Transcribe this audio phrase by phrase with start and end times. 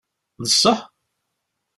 [0.41, 0.79] D ṣṣeḥ?